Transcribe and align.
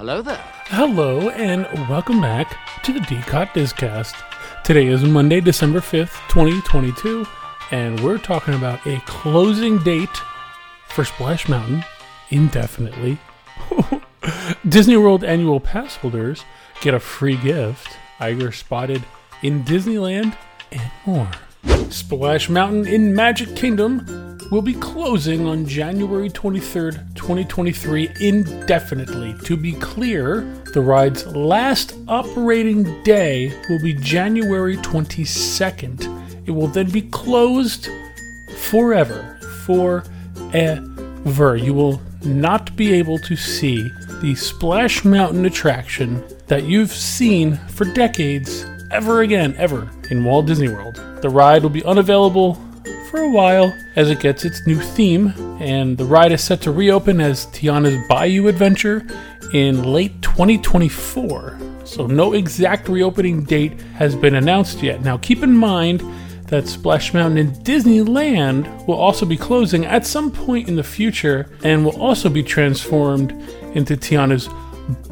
Hello 0.00 0.22
there. 0.22 0.42
Hello, 0.68 1.28
and 1.28 1.66
welcome 1.86 2.22
back 2.22 2.56
to 2.84 2.92
the 2.94 3.00
DCOT 3.00 3.48
Discast. 3.48 4.14
Today 4.64 4.86
is 4.86 5.04
Monday, 5.04 5.42
December 5.42 5.80
5th, 5.80 6.26
2022, 6.30 7.26
and 7.70 8.00
we're 8.00 8.16
talking 8.16 8.54
about 8.54 8.86
a 8.86 8.98
closing 9.00 9.76
date 9.80 10.08
for 10.88 11.04
Splash 11.04 11.50
Mountain 11.50 11.84
indefinitely. 12.30 13.18
Disney 14.66 14.96
World 14.96 15.22
annual 15.22 15.60
pass 15.60 15.96
holders 15.96 16.46
get 16.80 16.94
a 16.94 16.98
free 16.98 17.36
gift, 17.36 17.98
Iger 18.20 18.54
spotted 18.54 19.04
in 19.42 19.64
Disneyland, 19.64 20.34
and 20.72 20.90
more. 21.04 21.30
Splash 21.90 22.48
Mountain 22.48 22.86
in 22.86 23.14
Magic 23.14 23.54
Kingdom 23.54 24.29
will 24.50 24.62
be 24.62 24.74
closing 24.74 25.46
on 25.46 25.64
January 25.64 26.28
23rd, 26.28 27.14
2023, 27.14 28.10
indefinitely. 28.20 29.34
To 29.44 29.56
be 29.56 29.72
clear, 29.74 30.40
the 30.74 30.80
ride's 30.80 31.24
last 31.28 31.96
operating 32.08 33.02
day 33.04 33.52
will 33.68 33.80
be 33.80 33.94
January 33.94 34.76
22nd. 34.78 36.48
It 36.48 36.50
will 36.50 36.66
then 36.66 36.90
be 36.90 37.02
closed 37.02 37.88
forever. 38.58 39.38
Forever. 39.64 41.56
You 41.56 41.74
will 41.74 42.02
not 42.24 42.74
be 42.76 42.92
able 42.94 43.18
to 43.18 43.36
see 43.36 43.88
the 44.20 44.34
Splash 44.34 45.04
Mountain 45.04 45.46
attraction 45.46 46.24
that 46.48 46.64
you've 46.64 46.90
seen 46.90 47.56
for 47.68 47.84
decades 47.84 48.66
ever 48.90 49.22
again, 49.22 49.54
ever 49.56 49.88
in 50.10 50.24
Walt 50.24 50.46
Disney 50.46 50.68
World. 50.68 50.96
The 51.22 51.30
ride 51.30 51.62
will 51.62 51.70
be 51.70 51.84
unavailable 51.84 52.58
for 53.10 53.20
a 53.20 53.28
while 53.28 53.76
as 53.96 54.08
it 54.08 54.20
gets 54.20 54.44
its 54.44 54.64
new 54.68 54.80
theme, 54.80 55.34
and 55.60 55.98
the 55.98 56.04
ride 56.04 56.30
is 56.30 56.42
set 56.42 56.60
to 56.62 56.70
reopen 56.70 57.20
as 57.20 57.46
Tiana's 57.46 58.06
Bayou 58.08 58.46
Adventure 58.46 59.04
in 59.52 59.82
late 59.82 60.22
2024. 60.22 61.58
So, 61.84 62.06
no 62.06 62.34
exact 62.34 62.88
reopening 62.88 63.42
date 63.42 63.80
has 63.96 64.14
been 64.14 64.36
announced 64.36 64.80
yet. 64.80 65.02
Now, 65.02 65.18
keep 65.18 65.42
in 65.42 65.52
mind 65.52 66.04
that 66.46 66.68
Splash 66.68 67.12
Mountain 67.12 67.38
in 67.38 67.50
Disneyland 67.64 68.86
will 68.86 68.94
also 68.94 69.26
be 69.26 69.36
closing 69.36 69.84
at 69.84 70.06
some 70.06 70.30
point 70.30 70.68
in 70.68 70.76
the 70.76 70.84
future 70.84 71.50
and 71.64 71.84
will 71.84 72.00
also 72.00 72.28
be 72.28 72.44
transformed 72.44 73.32
into 73.74 73.96
Tiana's 73.96 74.48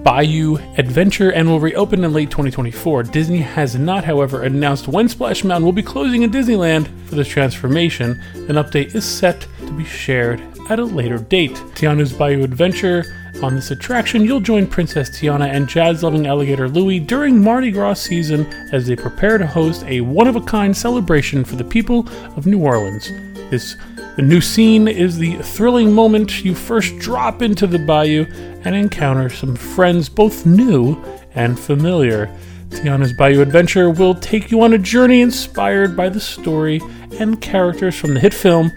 Bayou 0.02 0.56
Adventure 0.76 1.30
and 1.30 1.48
will 1.48 1.60
reopen 1.60 2.04
in 2.04 2.12
late 2.12 2.30
2024. 2.30 3.04
Disney 3.04 3.38
has 3.38 3.76
not, 3.76 4.04
however, 4.04 4.42
announced 4.42 4.88
when 4.88 5.08
Splash 5.08 5.44
Mountain 5.44 5.64
will 5.64 5.72
be 5.72 5.82
closing 5.82 6.22
in 6.22 6.30
Disneyland 6.30 6.88
for 7.06 7.14
this 7.14 7.28
transformation. 7.28 8.20
An 8.34 8.56
update 8.56 8.94
is 8.94 9.04
set 9.04 9.46
to 9.60 9.72
be 9.72 9.84
shared 9.84 10.40
at 10.70 10.78
a 10.78 10.84
later 10.84 11.18
date. 11.18 11.54
Tiana's 11.74 12.12
Bayou 12.12 12.44
Adventure. 12.44 13.04
On 13.42 13.54
this 13.54 13.70
attraction, 13.70 14.24
you'll 14.24 14.40
join 14.40 14.66
Princess 14.66 15.10
Tiana 15.10 15.48
and 15.48 15.68
jazz 15.68 16.02
loving 16.02 16.26
alligator 16.26 16.68
Louis 16.68 16.98
during 16.98 17.40
Mardi 17.40 17.70
Gras 17.70 17.94
season 17.94 18.44
as 18.72 18.86
they 18.86 18.96
prepare 18.96 19.38
to 19.38 19.46
host 19.46 19.84
a 19.84 20.00
one 20.00 20.26
of 20.26 20.34
a 20.34 20.40
kind 20.40 20.76
celebration 20.76 21.44
for 21.44 21.54
the 21.54 21.62
people 21.62 22.08
of 22.36 22.46
New 22.46 22.60
Orleans. 22.60 23.12
This 23.48 23.76
the 24.19 24.24
new 24.24 24.41
scene 24.41 24.88
is 24.88 25.16
the 25.16 25.36
thrilling 25.36 25.92
moment 25.92 26.44
you 26.44 26.52
first 26.52 26.98
drop 26.98 27.41
into 27.41 27.69
the 27.69 27.78
bayou 27.78 28.27
and 28.64 28.74
encounter 28.74 29.30
some 29.30 29.55
friends 29.55 30.08
both 30.08 30.44
new 30.44 31.00
and 31.36 31.56
familiar. 31.56 32.27
Tiana's 32.70 33.12
Bayou 33.12 33.41
Adventure 33.42 33.91
will 33.91 34.16
take 34.16 34.50
you 34.50 34.61
on 34.62 34.72
a 34.72 34.78
journey 34.78 35.20
inspired 35.20 35.96
by 35.96 36.08
the 36.08 36.19
story 36.19 36.80
and 37.20 37.41
characters 37.41 37.94
from 37.94 38.12
the 38.12 38.19
hit 38.19 38.34
film, 38.34 38.72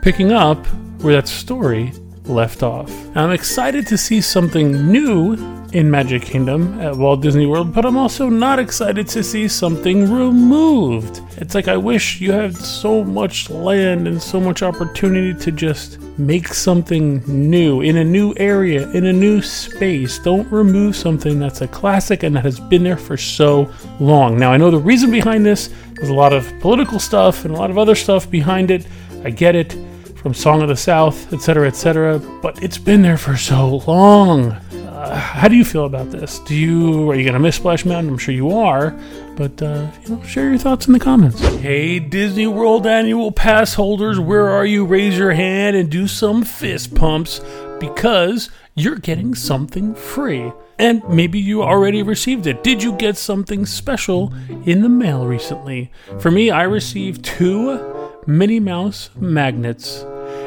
picking 0.00 0.30
up 0.30 0.64
where 1.02 1.14
that 1.14 1.26
story 1.26 1.92
left 2.26 2.62
off. 2.62 2.88
I'm 3.16 3.32
excited 3.32 3.88
to 3.88 3.98
see 3.98 4.20
something 4.20 4.92
new 4.92 5.34
in 5.74 5.90
Magic 5.90 6.22
Kingdom 6.22 6.80
at 6.80 6.96
Walt 6.96 7.20
Disney 7.20 7.46
World, 7.46 7.74
but 7.74 7.84
I'm 7.84 7.96
also 7.96 8.28
not 8.28 8.60
excited 8.60 9.08
to 9.08 9.24
see 9.24 9.48
something 9.48 10.10
removed. 10.10 11.20
It's 11.36 11.56
like 11.56 11.66
I 11.66 11.76
wish 11.76 12.20
you 12.20 12.30
had 12.30 12.56
so 12.56 13.02
much 13.02 13.50
land 13.50 14.06
and 14.06 14.22
so 14.22 14.38
much 14.38 14.62
opportunity 14.62 15.34
to 15.34 15.50
just 15.50 16.00
make 16.16 16.46
something 16.46 17.24
new 17.26 17.80
in 17.80 17.96
a 17.96 18.04
new 18.04 18.34
area, 18.36 18.88
in 18.90 19.06
a 19.06 19.12
new 19.12 19.42
space. 19.42 20.20
Don't 20.20 20.50
remove 20.52 20.94
something 20.94 21.40
that's 21.40 21.60
a 21.60 21.66
classic 21.66 22.22
and 22.22 22.36
that 22.36 22.44
has 22.44 22.60
been 22.60 22.84
there 22.84 22.96
for 22.96 23.16
so 23.16 23.68
long. 23.98 24.38
Now, 24.38 24.52
I 24.52 24.56
know 24.56 24.70
the 24.70 24.78
reason 24.78 25.10
behind 25.10 25.44
this, 25.44 25.70
there's 25.94 26.08
a 26.08 26.14
lot 26.14 26.32
of 26.32 26.48
political 26.60 27.00
stuff 27.00 27.44
and 27.44 27.52
a 27.52 27.58
lot 27.58 27.70
of 27.70 27.78
other 27.78 27.96
stuff 27.96 28.30
behind 28.30 28.70
it. 28.70 28.86
I 29.24 29.30
get 29.30 29.56
it 29.56 29.76
from 30.14 30.34
Song 30.34 30.62
of 30.62 30.68
the 30.68 30.76
South, 30.76 31.32
etc., 31.32 31.66
etc., 31.66 32.18
but 32.40 32.62
it's 32.62 32.78
been 32.78 33.02
there 33.02 33.18
for 33.18 33.36
so 33.36 33.82
long. 33.88 34.56
Uh, 35.04 35.14
how 35.16 35.48
do 35.48 35.54
you 35.54 35.64
feel 35.64 35.84
about 35.84 36.10
this? 36.10 36.38
Do 36.40 36.54
you 36.54 37.10
are 37.10 37.14
you 37.14 37.26
gonna 37.26 37.38
miss 37.38 37.56
Splash 37.56 37.84
Mountain? 37.84 38.10
I'm 38.12 38.18
sure 38.18 38.34
you 38.34 38.52
are, 38.52 38.98
but 39.36 39.60
uh, 39.60 39.86
you 40.02 40.16
know, 40.16 40.22
share 40.22 40.48
your 40.48 40.58
thoughts 40.58 40.86
in 40.86 40.94
the 40.94 40.98
comments. 40.98 41.40
Hey, 41.40 41.98
Disney 41.98 42.46
World 42.46 42.86
annual 42.86 43.30
pass 43.30 43.74
holders, 43.74 44.18
where 44.18 44.48
are 44.48 44.64
you? 44.64 44.86
Raise 44.86 45.18
your 45.18 45.32
hand 45.32 45.76
and 45.76 45.90
do 45.90 46.08
some 46.08 46.42
fist 46.42 46.94
pumps 46.94 47.40
because 47.80 48.48
you're 48.74 48.96
getting 48.96 49.34
something 49.34 49.94
free. 49.94 50.50
And 50.78 51.06
maybe 51.08 51.38
you 51.38 51.62
already 51.62 52.02
received 52.02 52.46
it. 52.46 52.64
Did 52.64 52.82
you 52.82 52.96
get 52.96 53.16
something 53.16 53.66
special 53.66 54.32
in 54.64 54.82
the 54.82 54.88
mail 54.88 55.26
recently? 55.26 55.92
For 56.18 56.30
me, 56.30 56.50
I 56.50 56.62
received 56.62 57.24
two 57.24 57.78
Minnie 58.26 58.58
Mouse 58.58 59.10
magnets. 59.14 60.04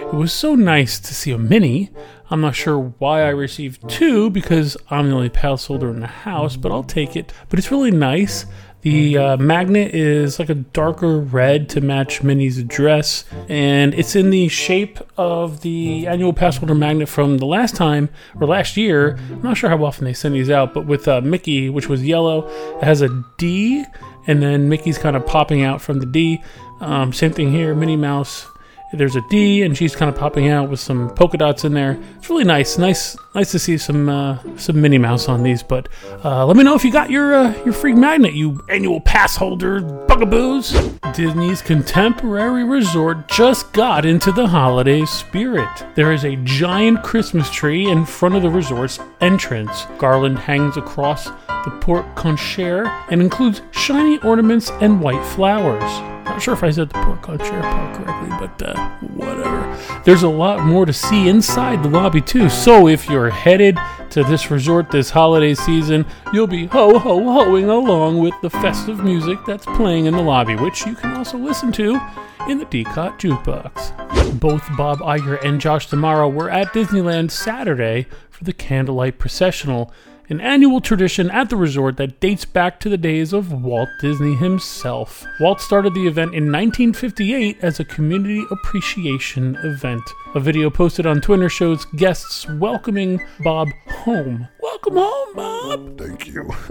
It 0.07 0.13
was 0.13 0.33
so 0.33 0.55
nice 0.55 0.99
to 0.99 1.13
see 1.13 1.31
a 1.31 1.37
Minnie. 1.37 1.91
I'm 2.29 2.41
not 2.41 2.55
sure 2.55 2.77
why 2.77 3.21
I 3.21 3.29
received 3.29 3.89
two 3.89 4.29
because 4.29 4.75
I'm 4.89 5.09
the 5.09 5.15
only 5.15 5.29
pass 5.29 5.65
holder 5.65 5.89
in 5.89 6.01
the 6.01 6.07
house, 6.07 6.57
but 6.57 6.71
I'll 6.71 6.83
take 6.83 7.15
it. 7.15 7.31
But 7.49 7.57
it's 7.57 7.71
really 7.71 7.91
nice. 7.91 8.45
The 8.81 9.17
uh, 9.17 9.37
magnet 9.37 9.95
is 9.95 10.37
like 10.37 10.49
a 10.49 10.55
darker 10.55 11.19
red 11.19 11.67
to 11.69 11.81
match 11.81 12.21
Minnie's 12.23 12.61
dress, 12.63 13.25
and 13.49 13.93
it's 13.93 14.15
in 14.15 14.29
the 14.29 14.47
shape 14.49 14.99
of 15.17 15.61
the 15.61 16.05
annual 16.05 16.31
pass 16.31 16.57
holder 16.57 16.75
magnet 16.75 17.09
from 17.09 17.37
the 17.37 17.45
last 17.45 17.75
time 17.75 18.09
or 18.39 18.45
last 18.45 18.77
year. 18.77 19.17
I'm 19.31 19.41
not 19.41 19.57
sure 19.57 19.69
how 19.69 19.83
often 19.83 20.05
they 20.05 20.13
send 20.13 20.35
these 20.35 20.49
out, 20.49 20.73
but 20.73 20.85
with 20.85 21.07
uh, 21.07 21.21
Mickey, 21.21 21.69
which 21.69 21.89
was 21.89 22.05
yellow, 22.05 22.47
it 22.77 22.83
has 22.83 23.01
a 23.01 23.09
D, 23.37 23.83
and 24.27 24.43
then 24.43 24.69
Mickey's 24.69 24.97
kind 24.97 25.15
of 25.15 25.25
popping 25.25 25.63
out 25.63 25.81
from 25.81 25.99
the 25.99 26.05
D. 26.05 26.41
Um, 26.79 27.11
same 27.13 27.33
thing 27.33 27.51
here, 27.51 27.73
Minnie 27.73 27.95
Mouse 27.97 28.47
there's 28.93 29.15
a 29.15 29.21
D, 29.29 29.63
and 29.63 29.75
she's 29.77 29.95
kind 29.95 30.09
of 30.09 30.15
popping 30.15 30.49
out 30.49 30.69
with 30.69 30.79
some 30.79 31.09
polka 31.09 31.37
dots 31.37 31.65
in 31.65 31.73
there. 31.73 31.99
It's 32.17 32.29
really 32.29 32.43
nice, 32.43 32.77
nice, 32.77 33.17
nice 33.35 33.51
to 33.51 33.59
see 33.59 33.77
some 33.77 34.07
uh, 34.09 34.37
some 34.57 34.81
Minnie 34.81 34.97
Mouse 34.97 35.27
on 35.27 35.43
these. 35.43 35.61
But 35.61 35.89
uh, 36.23 36.45
let 36.45 36.55
me 36.55 36.63
know 36.63 36.75
if 36.75 36.85
you 36.85 36.91
got 36.91 37.09
your 37.09 37.33
uh, 37.33 37.63
your 37.63 37.73
free 37.73 37.93
magnet, 37.93 38.33
you 38.33 38.63
annual 38.69 39.01
pass 39.01 39.35
holder 39.35 39.81
bugaboos. 39.81 40.71
Disney's 41.13 41.61
contemporary 41.61 42.63
resort 42.63 43.27
just 43.27 43.71
got 43.73 44.05
into 44.05 44.31
the 44.31 44.47
holiday 44.47 45.05
spirit. 45.05 45.85
There 45.95 46.13
is 46.13 46.23
a 46.23 46.35
giant 46.37 47.03
Christmas 47.03 47.49
tree 47.49 47.89
in 47.89 48.05
front 48.05 48.35
of 48.35 48.41
the 48.41 48.49
resort's 48.49 48.99
entrance. 49.21 49.85
Garland 49.97 50.39
hangs 50.39 50.77
across 50.77 51.25
the 51.25 51.77
porte 51.81 52.15
cochere 52.15 52.87
and 53.09 53.21
includes 53.21 53.61
shiny 53.71 54.17
ornaments 54.19 54.69
and 54.81 55.01
white 55.01 55.23
flowers. 55.25 56.16
Not 56.37 56.43
sure 56.43 56.53
if 56.53 56.63
I 56.63 56.69
said 56.69 56.89
the 56.89 57.01
porte 57.01 57.21
cochere 57.23 57.61
part 57.63 57.95
correctly, 57.95 58.29
but 58.47 58.61
uh, 58.61 58.89
whatever. 59.15 60.01
There's 60.05 60.21
a 60.21 60.29
lot 60.29 60.63
more 60.63 60.85
to 60.85 60.93
see 60.93 61.29
inside 61.29 61.81
the 61.81 61.89
lobby 61.89 62.21
too. 62.21 62.47
So 62.47 62.87
if 62.87 63.09
you're 63.09 63.31
headed 63.31 63.75
to 64.11 64.23
this 64.23 64.51
resort 64.51 64.91
this 64.91 65.09
holiday 65.09 65.55
season, 65.55 66.05
you'll 66.31 66.45
be 66.45 66.67
ho 66.67 66.99
ho 66.99 67.23
hoing 67.23 67.71
along 67.71 68.19
with 68.19 68.35
the 68.43 68.51
festive 68.51 69.03
music 69.03 69.39
that's 69.47 69.65
playing 69.65 70.05
in 70.05 70.13
the 70.13 70.21
lobby, 70.21 70.53
which 70.55 70.85
you 70.85 70.93
can 70.93 71.17
also 71.17 71.39
listen 71.39 71.71
to 71.71 71.99
in 72.47 72.59
the 72.59 72.65
DCOT 72.65 73.17
jukebox. 73.17 74.39
Both 74.39 74.69
Bob 74.77 74.99
Iger 74.99 75.43
and 75.43 75.59
Josh 75.59 75.89
D'Amaro 75.89 76.31
were 76.31 76.51
at 76.51 76.67
Disneyland 76.67 77.31
Saturday 77.31 78.05
for 78.29 78.43
the 78.43 78.53
candlelight 78.53 79.17
processional 79.17 79.91
an 80.29 80.41
annual 80.41 80.81
tradition 80.81 81.31
at 81.31 81.49
the 81.49 81.55
resort 81.55 81.95
that 81.97 82.19
dates 82.19 82.43
back 82.43 82.79
to 82.81 82.89
the 82.89 82.97
days 82.97 83.31
of 83.31 83.63
Walt 83.63 83.89
Disney 84.01 84.35
himself. 84.35 85.25
Walt 85.39 85.61
started 85.61 85.93
the 85.93 86.05
event 86.05 86.35
in 86.35 86.51
1958 86.51 87.57
as 87.61 87.79
a 87.79 87.85
community 87.85 88.43
appreciation 88.51 89.55
event. 89.63 90.01
A 90.35 90.39
video 90.39 90.69
posted 90.69 91.05
on 91.05 91.21
Twitter 91.21 91.47
shows 91.47 91.85
guests 91.95 92.45
welcoming 92.49 93.21
Bob 93.39 93.69
home. 93.87 94.47
Welcome 94.61 94.95
home, 94.95 95.33
Bob! 95.33 95.97
Thank 95.97 96.27
you. 96.27 96.43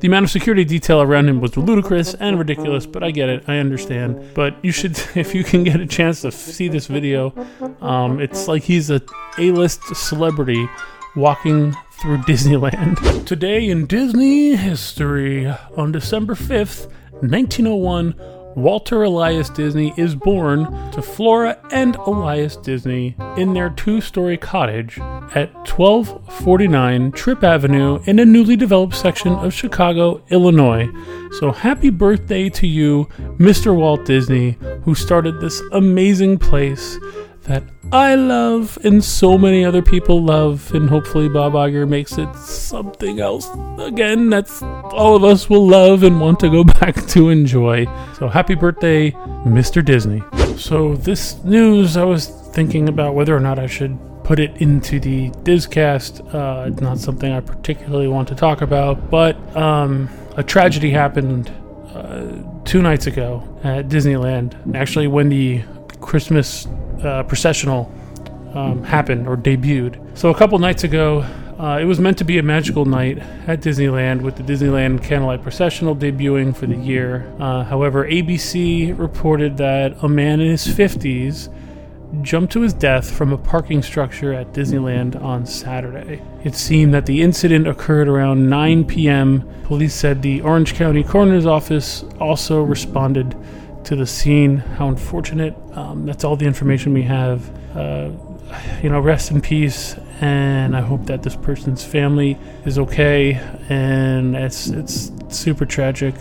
the 0.00 0.08
amount 0.08 0.24
of 0.24 0.30
security 0.30 0.64
detail 0.64 1.00
around 1.00 1.28
him 1.28 1.40
was 1.40 1.56
ludicrous 1.56 2.14
and 2.14 2.38
ridiculous, 2.38 2.86
but 2.86 3.04
I 3.04 3.12
get 3.12 3.28
it. 3.28 3.44
I 3.48 3.58
understand. 3.58 4.34
But 4.34 4.56
you 4.64 4.72
should, 4.72 5.00
if 5.14 5.32
you 5.32 5.44
can 5.44 5.62
get 5.62 5.80
a 5.80 5.86
chance 5.86 6.22
to 6.22 6.32
see 6.32 6.66
this 6.66 6.88
video, 6.88 7.32
um, 7.80 8.20
it's 8.20 8.48
like 8.48 8.64
he's 8.64 8.90
a 8.90 9.00
A-list 9.38 9.94
celebrity 9.94 10.68
walking 11.16 11.74
through 12.00 12.18
Disneyland. 12.18 13.26
Today 13.26 13.68
in 13.68 13.84
Disney 13.86 14.56
history, 14.56 15.46
on 15.76 15.92
December 15.92 16.34
5th, 16.34 16.86
1901, 17.20 18.14
Walter 18.56 19.02
Elias 19.02 19.50
Disney 19.50 19.92
is 19.96 20.14
born 20.14 20.64
to 20.92 21.02
Flora 21.02 21.58
and 21.70 21.96
Elias 21.96 22.56
Disney 22.56 23.14
in 23.36 23.52
their 23.52 23.70
two 23.70 24.00
story 24.00 24.36
cottage 24.38 24.98
at 25.34 25.54
1249 25.68 27.12
Tripp 27.12 27.44
Avenue 27.44 28.00
in 28.06 28.18
a 28.18 28.24
newly 28.24 28.56
developed 28.56 28.94
section 28.94 29.34
of 29.34 29.52
Chicago, 29.52 30.22
Illinois. 30.30 30.88
So 31.38 31.52
happy 31.52 31.90
birthday 31.90 32.48
to 32.48 32.66
you, 32.66 33.04
Mr. 33.38 33.76
Walt 33.76 34.04
Disney, 34.06 34.56
who 34.84 34.94
started 34.94 35.38
this 35.38 35.60
amazing 35.72 36.38
place 36.38 36.98
that 37.50 37.64
I 37.92 38.14
love 38.14 38.78
and 38.84 39.02
so 39.02 39.36
many 39.36 39.64
other 39.64 39.82
people 39.82 40.22
love, 40.22 40.72
and 40.72 40.88
hopefully 40.88 41.28
Bob 41.28 41.54
Iger 41.54 41.88
makes 41.88 42.16
it 42.16 42.32
something 42.36 43.18
else 43.18 43.48
again 43.78 44.30
that's 44.30 44.62
all 44.62 45.16
of 45.16 45.24
us 45.24 45.50
will 45.50 45.66
love 45.66 46.04
and 46.04 46.20
want 46.20 46.38
to 46.40 46.48
go 46.48 46.62
back 46.80 46.94
to 47.08 47.28
enjoy. 47.28 47.86
So 48.18 48.28
happy 48.28 48.54
birthday, 48.54 49.10
Mr. 49.10 49.84
Disney. 49.84 50.22
So 50.56 50.94
this 50.94 51.42
news, 51.42 51.96
I 51.96 52.04
was 52.04 52.28
thinking 52.54 52.88
about 52.88 53.14
whether 53.14 53.36
or 53.36 53.40
not 53.40 53.58
I 53.58 53.66
should 53.66 53.98
put 54.22 54.38
it 54.38 54.56
into 54.58 55.00
the 55.00 55.30
Discast. 55.42 56.20
Uh, 56.32 56.68
it's 56.68 56.80
not 56.80 56.98
something 56.98 57.32
I 57.32 57.40
particularly 57.40 58.06
want 58.06 58.28
to 58.28 58.36
talk 58.36 58.60
about, 58.60 59.10
but 59.10 59.34
um, 59.56 60.08
a 60.36 60.44
tragedy 60.44 60.90
happened 60.90 61.50
uh, 61.94 62.44
two 62.64 62.80
nights 62.80 63.08
ago 63.08 63.42
at 63.64 63.88
Disneyland. 63.88 64.76
Actually, 64.76 65.08
when 65.08 65.28
the 65.30 65.64
Christmas 66.00 66.68
uh, 67.04 67.22
processional 67.24 67.92
um, 68.54 68.82
happened 68.82 69.26
or 69.26 69.36
debuted. 69.36 70.16
So 70.16 70.30
a 70.30 70.34
couple 70.34 70.58
nights 70.58 70.84
ago, 70.84 71.24
uh, 71.58 71.78
it 71.78 71.84
was 71.84 72.00
meant 72.00 72.16
to 72.18 72.24
be 72.24 72.38
a 72.38 72.42
magical 72.42 72.86
night 72.86 73.18
at 73.46 73.60
Disneyland 73.60 74.22
with 74.22 74.36
the 74.36 74.42
Disneyland 74.42 75.04
Candlelight 75.04 75.42
Processional 75.42 75.94
debuting 75.94 76.56
for 76.56 76.66
the 76.66 76.76
year. 76.76 77.30
Uh, 77.38 77.64
however, 77.64 78.06
ABC 78.06 78.98
reported 78.98 79.58
that 79.58 80.02
a 80.02 80.08
man 80.08 80.40
in 80.40 80.50
his 80.50 80.66
50s 80.66 81.54
jumped 82.22 82.52
to 82.54 82.62
his 82.62 82.72
death 82.72 83.10
from 83.10 83.32
a 83.32 83.38
parking 83.38 83.82
structure 83.82 84.32
at 84.32 84.52
Disneyland 84.52 85.22
on 85.22 85.46
Saturday. 85.46 86.22
It 86.44 86.54
seemed 86.54 86.94
that 86.94 87.06
the 87.06 87.22
incident 87.22 87.68
occurred 87.68 88.08
around 88.08 88.48
9 88.48 88.84
p.m. 88.86 89.48
Police 89.64 89.94
said 89.94 90.22
the 90.22 90.40
Orange 90.40 90.74
County 90.74 91.04
Coroner's 91.04 91.46
Office 91.46 92.04
also 92.18 92.62
responded 92.62 93.36
to 93.84 93.96
the 93.96 94.06
scene. 94.06 94.58
How 94.58 94.88
unfortunate. 94.88 95.54
Um, 95.74 96.06
that's 96.06 96.24
all 96.24 96.36
the 96.36 96.46
information 96.46 96.92
we 96.92 97.02
have. 97.02 97.48
Uh, 97.76 98.10
you 98.82 98.90
know, 98.90 99.00
rest 99.00 99.30
in 99.30 99.40
peace, 99.40 99.94
and 100.20 100.76
I 100.76 100.80
hope 100.80 101.06
that 101.06 101.22
this 101.22 101.36
person's 101.36 101.84
family 101.84 102.36
is 102.64 102.78
okay. 102.78 103.34
And 103.68 104.34
it's 104.34 104.68
it's 104.68 105.12
super 105.28 105.64
tragic. 105.64 106.14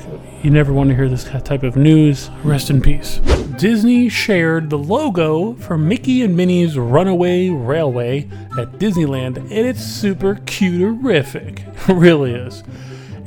You 0.43 0.51
never 0.51 0.71
want 0.71 0.89
to 0.89 0.95
hear 0.95 1.09
this 1.09 1.23
type 1.23 1.63
of 1.63 1.75
news. 1.75 2.29
Rest 2.43 2.69
in 2.69 2.81
peace. 2.81 3.19
Disney 3.57 4.07
shared 4.07 4.69
the 4.69 4.77
logo 4.77 5.53
for 5.55 5.77
Mickey 5.77 6.21
and 6.21 6.37
Minnie's 6.37 6.77
Runaway 6.77 7.49
Railway 7.49 8.29
at 8.57 8.73
Disneyland, 8.73 9.37
and 9.37 9.51
it's 9.51 9.83
super 9.83 10.35
cute-terrific. 10.45 11.63
It 11.89 11.95
really 11.95 12.33
is. 12.33 12.63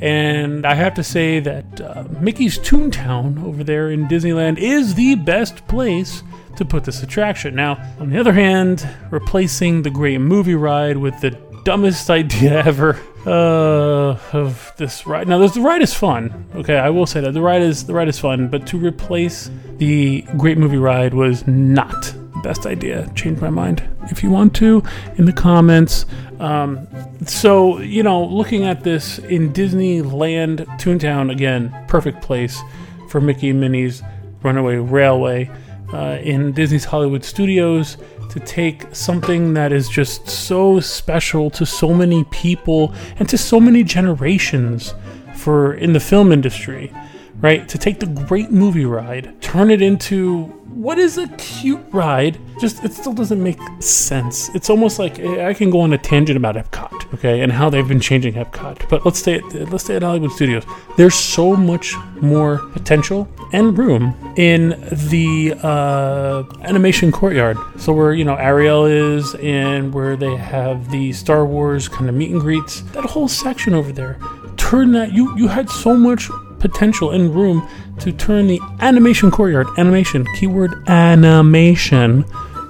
And 0.03 0.65
I 0.65 0.73
have 0.73 0.93
to 0.95 1.03
say 1.03 1.39
that 1.39 1.79
uh, 1.79 2.03
Mickey's 2.19 2.59
Toontown 2.59 3.41
over 3.41 3.63
there 3.63 3.89
in 3.89 4.09
Disneyland 4.09 4.57
is 4.57 4.95
the 4.95 5.15
best 5.15 5.65
place 5.69 6.23
to 6.57 6.65
put 6.65 6.83
this 6.83 7.01
attraction. 7.01 7.55
Now, 7.55 7.81
on 8.01 8.09
the 8.09 8.19
other 8.19 8.33
hand, 8.33 8.85
replacing 9.11 9.83
the 9.83 9.89
great 9.89 10.17
movie 10.17 10.55
ride 10.55 10.97
with 10.97 11.21
the 11.21 11.31
dumbest 11.63 12.09
idea 12.09 12.65
ever 12.65 12.99
uh, 13.25 14.19
of 14.33 14.73
this 14.75 15.07
ride. 15.07 15.29
Now, 15.29 15.47
the 15.47 15.61
ride 15.61 15.81
is 15.81 15.93
fun. 15.93 16.49
Okay, 16.53 16.75
I 16.77 16.89
will 16.89 17.05
say 17.05 17.21
that 17.21 17.31
the 17.31 17.41
ride 17.41 17.61
is 17.61 17.85
the 17.85 17.93
ride 17.93 18.09
is 18.09 18.19
fun, 18.19 18.49
but 18.49 18.67
to 18.67 18.77
replace 18.77 19.49
the 19.77 20.23
great 20.35 20.57
movie 20.57 20.75
ride 20.75 21.13
was 21.13 21.47
not 21.47 22.13
best 22.43 22.65
idea. 22.65 23.09
Change 23.15 23.39
my 23.39 23.49
mind 23.49 23.81
if 24.11 24.21
you 24.21 24.29
want 24.29 24.53
to 24.55 24.83
in 25.17 25.25
the 25.25 25.33
comments. 25.33 26.05
Um, 26.39 26.87
so, 27.25 27.79
you 27.79 28.03
know, 28.03 28.23
looking 28.23 28.65
at 28.65 28.83
this 28.83 29.17
in 29.19 29.53
Disneyland 29.53 30.65
Toontown, 30.79 31.31
again, 31.31 31.73
perfect 31.87 32.21
place 32.21 32.61
for 33.09 33.21
Mickey 33.21 33.49
and 33.49 33.59
Minnie's 33.59 34.03
Runaway 34.43 34.75
Railway 34.75 35.49
uh, 35.93 36.19
in 36.21 36.51
Disney's 36.51 36.85
Hollywood 36.85 37.23
Studios 37.23 37.97
to 38.29 38.39
take 38.39 38.93
something 38.95 39.53
that 39.53 39.71
is 39.71 39.87
just 39.87 40.27
so 40.27 40.79
special 40.79 41.49
to 41.51 41.65
so 41.65 41.93
many 41.93 42.23
people 42.25 42.93
and 43.19 43.29
to 43.29 43.37
so 43.37 43.59
many 43.59 43.83
generations 43.83 44.93
for 45.35 45.75
in 45.75 45.93
the 45.93 45.99
film 45.99 46.31
industry 46.31 46.91
right? 47.41 47.67
To 47.69 47.77
take 47.77 47.99
the 47.99 48.05
great 48.05 48.51
movie 48.51 48.85
ride, 48.85 49.41
turn 49.41 49.69
it 49.69 49.81
into 49.81 50.45
what 50.73 50.97
is 50.97 51.17
a 51.17 51.27
cute 51.37 51.83
ride? 51.91 52.39
Just 52.59 52.83
it 52.83 52.93
still 52.93 53.13
doesn't 53.13 53.41
make 53.41 53.59
sense. 53.79 54.49
It's 54.55 54.69
almost 54.69 54.97
like 54.99 55.19
eh, 55.19 55.47
I 55.47 55.53
can 55.53 55.69
go 55.69 55.81
on 55.81 55.93
a 55.93 55.97
tangent 55.97 56.35
about 56.37 56.55
Epcot, 56.55 57.13
okay, 57.13 57.41
and 57.41 57.51
how 57.51 57.69
they've 57.69 57.87
been 57.87 57.99
changing 57.99 58.33
Epcot. 58.33 58.89
But 58.89 59.05
let's 59.05 59.19
stay 59.19 59.35
at, 59.35 59.69
let's 59.69 59.83
stay 59.83 59.95
at 59.95 60.03
Hollywood 60.03 60.31
Studios. 60.31 60.63
There's 60.97 61.15
so 61.15 61.55
much 61.55 61.95
more 62.21 62.57
potential 62.69 63.27
and 63.51 63.77
room 63.77 64.15
in 64.35 64.69
the 65.09 65.53
uh, 65.61 66.43
animation 66.61 67.11
courtyard. 67.11 67.57
So 67.77 67.93
where 67.93 68.13
you 68.13 68.25
know 68.25 68.35
Ariel 68.35 68.85
is, 68.85 69.35
and 69.35 69.93
where 69.93 70.15
they 70.15 70.35
have 70.35 70.89
the 70.91 71.13
Star 71.13 71.45
Wars 71.45 71.87
kind 71.87 72.09
of 72.09 72.15
meet 72.15 72.31
and 72.31 72.41
greets. 72.41 72.81
That 72.93 73.05
whole 73.05 73.27
section 73.27 73.73
over 73.73 73.91
there. 73.91 74.19
Turn 74.57 74.91
that 74.93 75.13
you 75.13 75.37
you 75.37 75.47
had 75.47 75.69
so 75.69 75.95
much 75.95 76.29
potential 76.63 77.11
and 77.11 77.35
room 77.35 77.67
to 77.99 78.13
turn 78.13 78.47
the 78.47 78.59
animation 78.79 79.29
courtyard, 79.29 79.67
animation, 79.77 80.25
keyword 80.39 80.73
animation, 80.87 82.23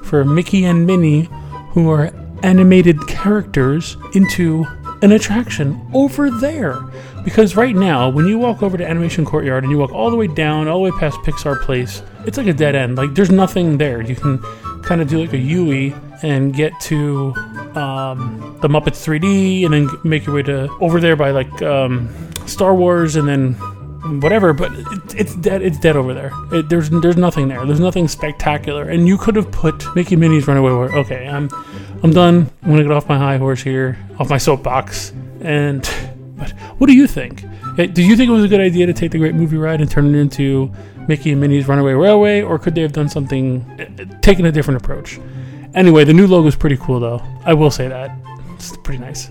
for 0.04 0.26
Mickey 0.26 0.66
and 0.66 0.88
Minnie, 0.88 1.30
who 1.70 1.92
are 1.92 2.12
animated 2.42 3.08
characters, 3.08 3.96
into 4.16 4.66
an 5.04 5.12
attraction 5.12 5.80
over 5.94 6.32
there. 6.32 6.80
Because 7.24 7.56
right 7.56 7.76
now, 7.76 8.10
when 8.10 8.26
you 8.26 8.40
walk 8.40 8.64
over 8.64 8.78
to 8.78 8.86
Animation 8.86 9.26
Courtyard 9.26 9.64
and 9.64 9.72
you 9.72 9.78
walk 9.78 9.92
all 9.92 10.10
the 10.10 10.18
way 10.18 10.28
down, 10.28 10.68
all 10.68 10.84
the 10.84 10.92
way 10.92 11.00
past 11.00 11.18
Pixar 11.20 11.62
Place, 11.62 12.02
it's 12.26 12.38
like 12.38 12.48
a 12.48 12.54
dead 12.54 12.76
end. 12.76 12.98
Like 12.98 13.14
there's 13.14 13.32
nothing 13.32 13.78
there. 13.78 14.02
You 14.02 14.16
can 14.16 14.40
kind 14.82 15.02
of 15.02 15.08
do 15.08 15.22
like 15.22 15.34
a 15.34 15.38
U 15.38 15.94
and 16.24 16.54
get 16.54 16.78
to 16.82 17.34
um, 17.76 18.58
the 18.62 18.68
Muppets 18.68 19.06
3D, 19.06 19.66
and 19.66 19.74
then 19.74 19.90
make 20.04 20.26
your 20.26 20.36
way 20.36 20.44
to 20.44 20.70
over 20.82 21.00
there 21.00 21.16
by 21.16 21.32
like 21.32 21.62
um, 21.62 22.10
Star 22.46 22.74
Wars, 22.74 23.16
and 23.16 23.28
then 23.28 23.56
whatever, 24.22 24.54
but 24.54 24.72
it, 24.74 25.16
it's 25.16 25.36
dead. 25.36 25.62
It's 25.62 25.80
dead 25.80 25.96
over 25.96 26.14
there. 26.14 26.32
It, 26.52 26.70
there's 26.70 26.90
there's 26.90 27.18
nothing 27.18 27.48
there. 27.48 27.66
There's 27.66 27.80
nothing 27.80 28.08
spectacular. 28.08 28.90
And 28.90 29.08
you 29.08 29.18
could 29.18 29.36
have 29.36 29.52
put 29.52 29.84
Mickey 29.96 30.16
Minnie's 30.16 30.48
Runaway. 30.48 30.72
Where 30.72 30.96
okay, 31.00 31.28
I'm 31.28 31.50
I'm 32.04 32.12
done. 32.12 32.50
I'm 32.64 32.70
gonna 32.70 32.84
get 32.84 32.92
off 32.92 33.08
my 33.08 33.18
high 33.18 33.38
horse 33.38 33.62
here, 33.62 33.98
off 34.20 34.30
my 34.30 34.38
soapbox. 34.38 35.14
And 35.42 35.82
but 36.38 36.52
what 36.78 36.88
do 36.88 36.94
you 36.94 37.08
think? 37.08 37.44
Eh, 37.78 37.88
do 37.88 38.04
you 38.04 38.16
think 38.16 38.30
it 38.30 38.34
was 38.34 38.44
a 38.44 38.48
good 38.48 38.62
idea 38.62 38.86
to 38.86 38.94
take 38.94 39.12
the 39.12 39.18
Great 39.18 39.36
Movie 39.36 39.58
Ride 39.58 39.82
and 39.82 39.90
turn 39.90 40.14
it 40.14 40.18
into 40.18 40.72
Mickey 41.08 41.32
and 41.32 41.42
Minnie's 41.42 41.68
Runaway 41.68 41.94
Railway, 41.94 42.42
or 42.42 42.60
could 42.60 42.76
they 42.76 42.82
have 42.82 42.94
done 42.94 43.10
something, 43.10 43.66
eh, 43.80 44.06
taken 44.22 44.46
a 44.46 44.52
different 44.52 44.82
approach? 44.82 45.20
Anyway, 45.74 46.04
the 46.04 46.14
new 46.14 46.28
logo 46.28 46.48
is 46.48 46.56
pretty 46.56 46.78
cool, 46.78 47.00
though. 47.00 47.22
I 47.46 47.54
will 47.54 47.72
say 47.72 47.88
that 47.88 48.16
it's 48.54 48.78
pretty 48.78 49.00
nice. 49.00 49.30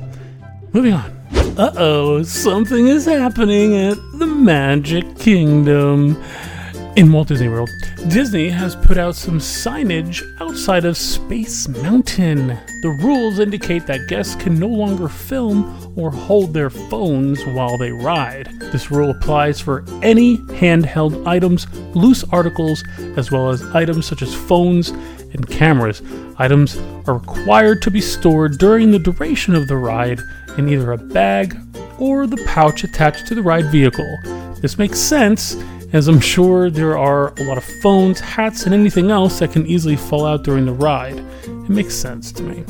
Moving 0.72 0.92
on. 0.92 1.10
Uh 1.56 1.72
oh, 1.76 2.22
something 2.22 2.88
is 2.88 3.04
happening 3.04 3.76
at 3.76 3.98
Magic 4.42 5.16
Kingdom. 5.18 6.20
In 6.96 7.12
Walt 7.12 7.28
Disney 7.28 7.48
World, 7.48 7.70
Disney 8.08 8.48
has 8.48 8.74
put 8.74 8.98
out 8.98 9.14
some 9.14 9.38
signage 9.38 10.20
outside 10.40 10.84
of 10.84 10.96
Space 10.96 11.68
Mountain. 11.68 12.48
The 12.48 12.98
rules 13.04 13.38
indicate 13.38 13.86
that 13.86 14.08
guests 14.08 14.34
can 14.34 14.58
no 14.58 14.66
longer 14.66 15.08
film 15.08 15.92
or 15.96 16.10
hold 16.10 16.52
their 16.52 16.70
phones 16.70 17.40
while 17.44 17.78
they 17.78 17.92
ride. 17.92 18.48
This 18.72 18.90
rule 18.90 19.10
applies 19.10 19.60
for 19.60 19.84
any 20.02 20.38
handheld 20.38 21.24
items, 21.24 21.72
loose 21.94 22.24
articles, 22.32 22.82
as 23.16 23.30
well 23.30 23.48
as 23.50 23.62
items 23.76 24.06
such 24.06 24.22
as 24.22 24.34
phones 24.34 24.88
and 24.88 25.48
cameras. 25.48 26.02
Items 26.38 26.76
are 27.06 27.14
required 27.14 27.80
to 27.82 27.92
be 27.92 28.00
stored 28.00 28.58
during 28.58 28.90
the 28.90 28.98
duration 28.98 29.54
of 29.54 29.68
the 29.68 29.76
ride 29.76 30.20
in 30.58 30.68
either 30.68 30.90
a 30.90 30.98
bag 30.98 31.56
or 31.98 32.26
the 32.26 32.42
pouch 32.46 32.84
attached 32.84 33.26
to 33.28 33.34
the 33.34 33.42
ride 33.42 33.70
vehicle. 33.70 34.18
This 34.60 34.78
makes 34.78 34.98
sense, 34.98 35.56
as 35.92 36.08
I'm 36.08 36.20
sure 36.20 36.70
there 36.70 36.96
are 36.96 37.32
a 37.38 37.44
lot 37.44 37.58
of 37.58 37.64
phones, 37.82 38.20
hats, 38.20 38.64
and 38.64 38.74
anything 38.74 39.10
else 39.10 39.40
that 39.40 39.52
can 39.52 39.66
easily 39.66 39.96
fall 39.96 40.24
out 40.24 40.44
during 40.44 40.66
the 40.66 40.72
ride. 40.72 41.18
It 41.44 41.68
makes 41.68 41.94
sense 41.94 42.32
to 42.32 42.42
me. 42.42 42.64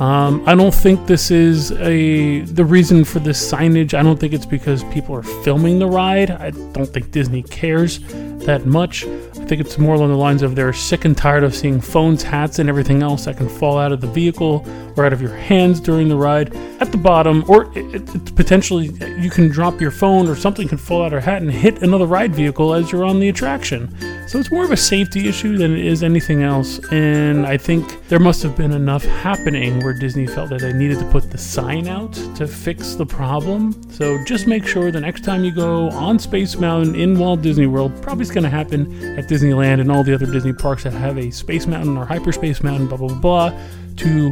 Um, 0.00 0.44
I 0.46 0.54
don't 0.54 0.74
think 0.74 1.06
this 1.08 1.32
is 1.32 1.72
a 1.72 2.40
the 2.42 2.64
reason 2.64 3.04
for 3.04 3.18
this 3.18 3.52
signage. 3.52 3.94
I 3.94 4.02
don't 4.02 4.18
think 4.18 4.32
it's 4.32 4.46
because 4.46 4.84
people 4.84 5.14
are 5.16 5.24
filming 5.24 5.80
the 5.80 5.88
ride. 5.88 6.30
I 6.30 6.50
don't 6.50 6.86
think 6.86 7.10
Disney 7.10 7.42
cares 7.42 7.98
that 8.44 8.64
much. 8.64 9.04
I 9.04 9.44
think 9.48 9.60
it's 9.60 9.76
more 9.76 9.96
along 9.96 10.10
the 10.10 10.16
lines 10.16 10.42
of 10.42 10.54
they're 10.54 10.72
sick 10.72 11.04
and 11.04 11.16
tired 11.16 11.42
of 11.42 11.52
seeing 11.52 11.80
phones, 11.80 12.22
hats, 12.22 12.60
and 12.60 12.68
everything 12.68 13.02
else 13.02 13.24
that 13.24 13.38
can 13.38 13.48
fall 13.48 13.76
out 13.76 13.90
of 13.90 14.00
the 14.00 14.06
vehicle 14.06 14.64
or 14.96 15.04
out 15.04 15.12
of 15.12 15.20
your 15.20 15.34
hands 15.34 15.80
during 15.80 16.08
the 16.08 16.16
ride. 16.16 16.54
At 16.80 16.92
the 16.92 16.98
bottom, 16.98 17.44
or 17.48 17.76
it, 17.76 18.14
it, 18.14 18.36
potentially 18.36 18.90
you 19.18 19.30
can 19.30 19.48
drop 19.48 19.80
your 19.80 19.90
phone 19.90 20.28
or 20.28 20.36
something 20.36 20.68
can 20.68 20.78
fall 20.78 21.02
out 21.02 21.06
of 21.06 21.12
your 21.12 21.20
hat 21.22 21.42
and 21.42 21.50
hit 21.50 21.82
another 21.82 22.06
ride 22.06 22.36
vehicle 22.36 22.72
as 22.72 22.92
you're 22.92 23.04
on 23.04 23.18
the 23.18 23.28
attraction. 23.28 23.92
So 24.28 24.38
it's 24.38 24.50
more 24.50 24.62
of 24.62 24.70
a 24.70 24.76
safety 24.76 25.26
issue 25.26 25.56
than 25.56 25.74
it 25.74 25.86
is 25.86 26.02
anything 26.02 26.42
else. 26.42 26.78
And 26.92 27.46
I 27.46 27.56
think 27.56 28.06
there 28.08 28.18
must 28.18 28.42
have 28.42 28.54
been 28.58 28.72
enough 28.72 29.02
happening 29.02 29.82
where 29.82 29.94
Disney 29.94 30.26
felt 30.26 30.50
that 30.50 30.60
they 30.60 30.74
needed 30.74 30.98
to 30.98 31.06
put 31.06 31.30
the 31.30 31.38
sign 31.38 31.88
out 31.88 32.12
to 32.36 32.46
fix 32.46 32.94
the 32.94 33.06
problem. 33.06 33.72
So 33.90 34.22
just 34.24 34.46
make 34.46 34.66
sure 34.66 34.90
the 34.90 35.00
next 35.00 35.24
time 35.24 35.44
you 35.44 35.50
go 35.50 35.88
on 35.92 36.18
Space 36.18 36.56
Mountain 36.56 36.94
in 36.94 37.18
Walt 37.18 37.40
Disney 37.40 37.66
World, 37.66 38.02
probably 38.02 38.20
it's 38.20 38.30
going 38.30 38.44
to 38.44 38.50
happen 38.50 39.18
at 39.18 39.28
Disneyland 39.28 39.80
and 39.80 39.90
all 39.90 40.04
the 40.04 40.12
other 40.12 40.26
Disney 40.26 40.52
parks 40.52 40.84
that 40.84 40.92
have 40.92 41.16
a 41.16 41.30
Space 41.30 41.66
Mountain 41.66 41.96
or 41.96 42.04
Hyperspace 42.04 42.62
Mountain, 42.62 42.88
blah, 42.88 42.98
blah, 42.98 43.08
blah, 43.08 43.48
blah, 43.48 43.60
to 43.96 44.30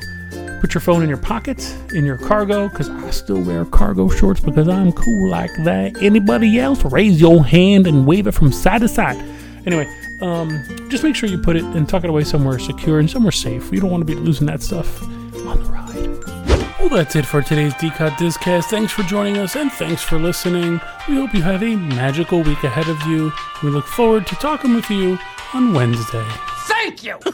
put 0.60 0.74
your 0.74 0.82
phone 0.82 1.02
in 1.04 1.08
your 1.08 1.16
pocket, 1.16 1.74
in 1.94 2.04
your 2.04 2.18
cargo, 2.18 2.68
because 2.68 2.90
I 2.90 3.10
still 3.12 3.40
wear 3.40 3.64
cargo 3.64 4.10
shorts 4.10 4.40
because 4.40 4.68
I'm 4.68 4.92
cool 4.92 5.30
like 5.30 5.54
that. 5.64 5.96
Anybody 6.02 6.58
else? 6.58 6.84
Raise 6.84 7.18
your 7.18 7.42
hand 7.42 7.86
and 7.86 8.06
wave 8.06 8.26
it 8.26 8.32
from 8.32 8.52
side 8.52 8.82
to 8.82 8.88
side. 8.88 9.35
Anyway, 9.66 9.88
um, 10.20 10.64
just 10.88 11.02
make 11.02 11.16
sure 11.16 11.28
you 11.28 11.38
put 11.38 11.56
it 11.56 11.64
and 11.64 11.88
tuck 11.88 12.04
it 12.04 12.10
away 12.10 12.22
somewhere 12.22 12.58
secure 12.58 13.00
and 13.00 13.10
somewhere 13.10 13.32
safe. 13.32 13.72
You 13.72 13.80
don't 13.80 13.90
want 13.90 14.06
to 14.06 14.06
be 14.06 14.14
losing 14.14 14.46
that 14.46 14.62
stuff 14.62 15.02
on 15.02 15.62
the 15.62 15.70
ride. 15.70 15.86
Well, 16.78 16.88
that's 16.88 17.16
it 17.16 17.26
for 17.26 17.42
today's 17.42 17.74
DCOT 17.74 18.12
Discast. 18.12 18.66
Thanks 18.66 18.92
for 18.92 19.02
joining 19.02 19.38
us 19.38 19.56
and 19.56 19.72
thanks 19.72 20.02
for 20.02 20.20
listening. 20.20 20.80
We 21.08 21.16
hope 21.16 21.34
you 21.34 21.42
have 21.42 21.64
a 21.64 21.74
magical 21.74 22.42
week 22.42 22.62
ahead 22.62 22.88
of 22.88 23.00
you. 23.08 23.32
We 23.62 23.70
look 23.70 23.86
forward 23.86 24.26
to 24.28 24.36
talking 24.36 24.74
with 24.74 24.88
you 24.88 25.18
on 25.52 25.74
Wednesday. 25.74 26.26
Thank 26.68 27.02
you! 27.02 27.18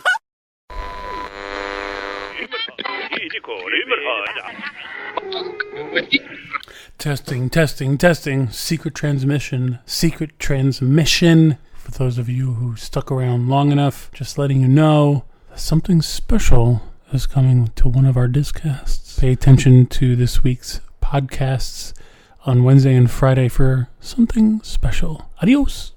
Testing, 6.98 7.50
testing, 7.50 7.98
testing. 7.98 8.48
Secret 8.50 8.94
transmission. 8.94 9.80
Secret 9.86 10.38
transmission. 10.38 11.58
For 11.82 11.90
those 11.90 12.16
of 12.16 12.28
you 12.28 12.52
who 12.54 12.76
stuck 12.76 13.10
around 13.10 13.48
long 13.48 13.72
enough, 13.72 14.08
just 14.12 14.38
letting 14.38 14.60
you 14.60 14.68
know 14.68 15.24
something 15.56 16.00
special 16.00 16.80
is 17.12 17.26
coming 17.26 17.72
to 17.74 17.88
one 17.88 18.06
of 18.06 18.16
our 18.16 18.28
discasts. 18.28 19.18
Pay 19.18 19.32
attention 19.32 19.86
to 19.86 20.14
this 20.14 20.44
week's 20.44 20.80
podcasts 21.02 21.92
on 22.46 22.62
Wednesday 22.62 22.94
and 22.94 23.10
Friday 23.10 23.48
for 23.48 23.88
something 24.00 24.62
special. 24.62 25.28
Adios. 25.42 25.92